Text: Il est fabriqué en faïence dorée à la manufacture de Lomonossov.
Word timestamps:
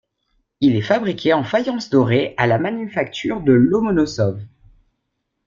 Il 0.61 0.75
est 0.75 0.81
fabriqué 0.81 1.31
en 1.31 1.43
faïence 1.43 1.91
dorée 1.91 2.33
à 2.37 2.47
la 2.47 2.57
manufacture 2.57 3.39
de 3.39 3.51
Lomonossov. 3.53 4.41